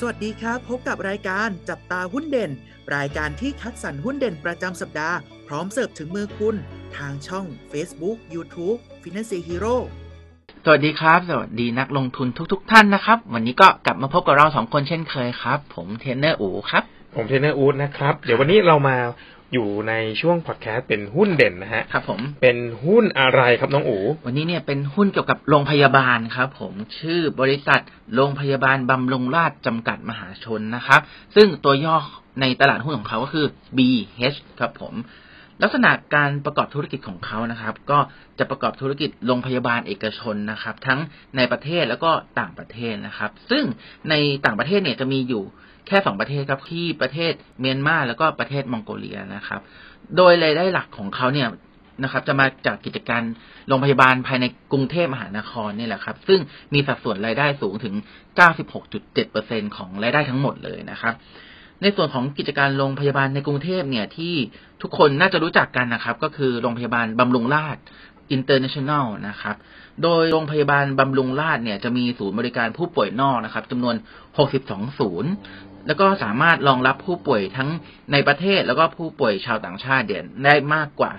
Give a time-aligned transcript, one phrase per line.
[0.00, 2.50] สวัสดีครับ พบกับรายการจับตาหุ้นเด่น
[2.96, 6.56] รายการที่คัดสรรหุ้นเด่นประจำสัปดาห์ พร้อมเสิร์ฟถึงมือคุณ
[6.96, 9.76] ทางช่อง Facebook YouTube Finance Hero
[10.64, 16.82] สวัสดีครับ สวัสดีนักลงทุนทุกๆท่านนะครับ วันนี้ก็กลับมาพบกับเราสองคนเช่นเคยครับ ผมเทรนเนอร์อูครับ
[17.14, 18.96] ผมเทรนเนอร์อู๊ดนะครับ เดี๋ยววันนี้เรามา
[19.54, 27.80] อยู่ในช่วงพอดแคสต์เป็นหุ้นเด่นนะฮะครับผมเป็นหุ้นอะไรครับน้องอูวันนี้เนี่ยเป็นหุ้นเกี่ยวกับโรงพยาบาลครับผมชื่อบริษัท
[28.14, 31.00] โรงพยาบาลบำรุงราษฎร์จำกัดมหาชนนะครับ
[31.36, 31.96] ซึ่งตัวย่อ
[32.40, 33.46] ในตลาดหุ้นของเขาก็คือ
[33.76, 34.94] BH ครับผม
[35.62, 37.98] ลักษณะการประกอบธุรกิจของเขานะครับ ก็
[38.38, 41.00] จะประกอบธุรกิจโรงพยาบาลเอกชนนะครับ ทั้ง
[41.36, 42.10] ในประเทศแล้วก็
[42.40, 43.64] ต่างประเทศนะครับ ซึ่ง
[44.10, 45.44] ในต่างประเทศเนี่ยจะมีอยู่
[45.86, 49.60] แค่สองประเทศครับที่ประเทศเมียนมาแล้วก็ประเทศมองโกเลียนะครับ
[50.16, 51.48] โดยรายได้หลักของเขาเนี่ย
[52.02, 53.22] นะครับ จะมาจากกิจการ
[53.68, 56.40] โรงพยาบาลภายในกรุงเทพมหานครนี่แหละครับ ซึ่ง
[56.74, 57.94] มีสัดส่วนรายได้สูงถึง
[59.04, 61.14] 96.7%ของรายได้ทั้งหมดเลยนะครับ
[61.82, 64.34] ในส่วนของกิจการโรงพยาบาลในกรุงเทพเนี่ยที่
[64.82, 67.82] ทุกคนน่าจะรู้จักกันนะครับ ก็คือโรงพยาบาลบำรุงราษฎร์
[68.36, 69.56] International นะครับ
[70.02, 73.94] โดยโรงพยาบาลบำรุงราษฎร์เนี่ยจะมีศูนย์บริการผู้ป่วยนอกนะครับจำนวน
[74.46, 75.30] 62 ศูนย์
[75.86, 77.68] แล้วก็สามารถรองรับผู้ป่วยทั้ง
[78.12, 81.12] ในประเทศแล้วก็ผู้ป่วยชาวต่างชาติเด่นได้มากกว่า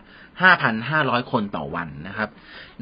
[0.62, 2.30] 5,500 คนต่อวันนะครับ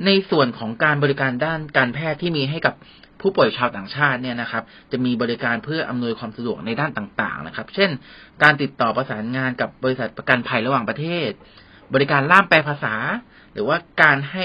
[0.06, 2.74] ในส่วนของการบริการด้านการแพทย์ที่มีให้กับ
[3.22, 7.90] ผู้ป่วยชาวต่างชาติเนี่ยนะครับ จะมีบริการเพื่ออำนวยความสะดวกในด้านต่างๆนะครับ เช่น
[8.44, 11.30] การติดต่อประสานงานกับบริษัทประกันภัยระหว่างประเทศ
[11.94, 12.96] บริการล่ามแปลภาษา
[13.54, 14.44] หรือว่าการให้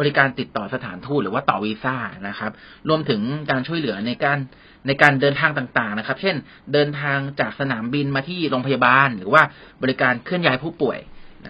[0.00, 1.96] บริการติดต่อสถานทูตหรือว่าต่อวีซ่า
[2.28, 2.52] นะครับ
[2.88, 4.38] รวมถึงการช่วยเหลือในการ
[4.86, 6.36] ในการเดินทางต่างๆนะครับ เช่น
[6.72, 9.42] เดินทางจากสนามบินมาที่โรงพยาบาล หรือว่า
[9.82, 10.98] บริการเคลื่อนย้ายผู้ป่วย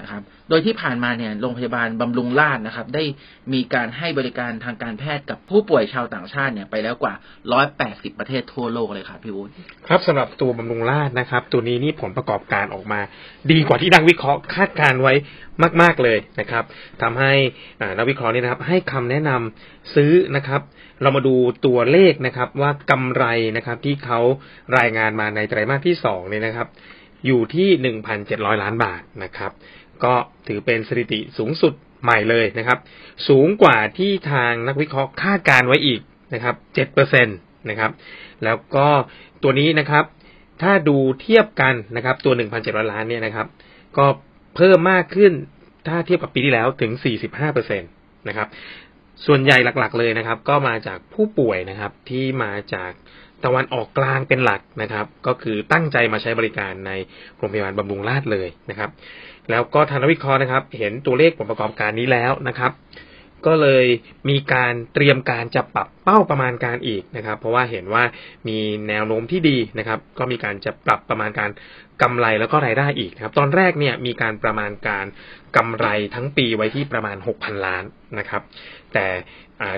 [0.02, 3.04] นะครับ โดยที่ผ่านมาเนี่ยโรงพยาบาลบำรุงราษฎร์นะครับ ได้
[3.52, 7.14] มีการให้บริการทางการแพทย์กับผู้ป่วยชาวต่างชาติเนี่ยไปแล้วกว่า
[7.66, 9.52] 180 ประเทศทั่วโลกเลยครับพี่วุฒิ
[9.88, 13.00] ครับสำหรับตัวบำรุงราษฎร์นะครับ ตัวนี้นี่ผลประกอบการออกมา
[13.52, 15.14] ดีกว่าที่นักวิเคราะห์คาดการไว้
[15.82, 16.64] มาก ๆเลยนะครับ
[17.02, 17.32] ทำให้
[17.98, 20.60] นักวิเคราะห์นี่นะครับ ให้คำแนะนำซื้อนะครับ
[21.02, 21.34] เรามาดู
[21.66, 23.24] ตัวเลขนะครับ ว่ากำไร
[23.56, 24.20] นะครับที่เขา
[24.78, 26.68] รายงานมาในไตรมาสที่สองเนี่ยนะครับ
[27.26, 29.52] อยู่ที่หนึ่งพันเจ็ดร้อยล้านบาทนะครับ
[30.04, 30.14] ก็
[30.48, 32.78] ถือเป็นสถิติสูงสุดใหม่เลยนะครับ
[33.28, 36.00] สูงกว่าที่ทางนักวิเคราะห์คาดการไว้อีก
[36.34, 37.32] นะครับเจ็ดเปอร์เซ็นต
[37.70, 37.90] นะครับ
[38.44, 38.88] แล้วก็
[39.42, 40.04] ตัวนี้นะครับ
[40.62, 43.46] ถ้าดูเทียบกันนะครับ ตัว1,700ล้านเนี่ยนะครับ
[43.96, 44.06] ก็
[44.56, 45.32] เพิ่มมากขึ้น
[45.88, 46.92] ถ้าเทียบกับปีที่แล้วถึง
[47.40, 48.48] 45%นะครับ
[49.26, 52.92] ส่วนใหญ่หลักๆเลยนะครับ ก็มาจากผู้ป่วยนะครับที่มาจาก
[53.44, 56.92] ตะวันออกกลางเป็นหลักนะครับ ก็คือตั้งใจมาใช้บริการใน
[57.36, 58.90] โรงพยาบาลบำรุงราษฎร์เลยนะครับ
[59.50, 62.72] แล้วก็ทางนักวิเคราะห์นะครับ เห็นตัวเลขผลประกอบการนี้แล้วนะครับ
[63.46, 63.86] ก็เลย
[64.30, 68.04] มีการเตรียมการจะปรับเป้าประมาณการอีกนะครับ เพราะว่าเห็นว่า
[68.48, 68.58] มี
[68.88, 71.50] แนวโน้มที่ดีนะครับ ก็มีการจะปรับประมาณการ
[72.02, 75.06] กำไรแล้วก็รายได้อีกนะครับ ตอนแรกเนี่ยมีการประมาณการ
[75.56, 77.84] กำไรทั้งปีไว้ที่ประมาณ 6,000 ล้าน
[78.18, 78.42] นะครับ
[78.94, 79.06] แต่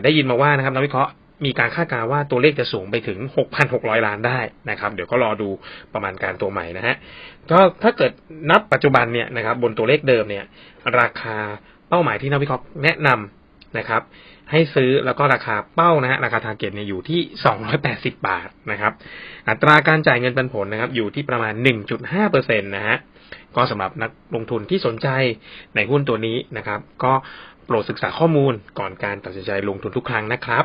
[0.02, 1.12] ได้ยินมาว่านะครับนักวิเคราะห์
[1.44, 3.19] มีการคาดการณ์ว่าตัวเลขจะสูงไปถึง
[3.62, 4.41] 6,600 ล้านได้
[4.71, 5.49] นะครับ เดี๋ยวก็รอดู
[5.94, 6.97] ประมาณการตัวใหม่นะฮะ
[7.50, 8.12] ก็ถ้าเกิด
[8.50, 10.44] นับปัจจุบันเนี่ยนะครับ บนตัวเลขเดิมเนี่ย
[11.00, 11.37] ราคา
[11.88, 14.03] เป้าหมายที่นักวิเคราะห์แนะนำนะครับ
[14.50, 17.21] ให้ซื้อแล้วก็ราคาเป้านะฮะราคา target เนี่ยอยู่ที่
[17.75, 18.93] 280 บาทนะครับ
[19.49, 21.55] อัตราการจ่ายเงินปันผลนะครับ อยู่ที่ประมาณ
[22.09, 22.97] 1.5%นะฮะ
[23.56, 25.09] ก็สำหรับนักลงทุนที่สนใจ
[25.75, 27.12] ในหุ้นตัวนี้นะครับ ก็
[27.66, 30.65] โปรดศึกษาข้อมูลก่อนการตัดสินใจลงทุนทุกครั้งนะครับ